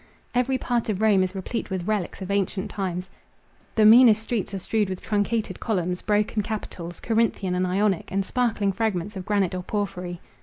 Every 0.33 0.57
part 0.57 0.89
of 0.89 0.99
Rome 0.99 1.21
is 1.21 1.35
replete 1.35 1.69
with 1.69 1.87
relics 1.87 2.23
of 2.23 2.31
ancient 2.31 2.71
times. 2.71 3.07
The 3.75 3.85
meanest 3.85 4.23
streets 4.23 4.51
are 4.51 4.57
strewed 4.57 4.89
with 4.89 4.99
truncated 4.99 5.59
columns, 5.59 6.01
broken 6.01 6.41
capitals—Corinthian 6.41 7.53
and 7.53 7.67
Ionic, 7.67 8.11
and 8.11 8.25
sparkling 8.25 8.71
fragments 8.71 9.15
of 9.15 9.25
granite 9.25 9.53
or 9.53 9.61
porphyry. 9.61 10.19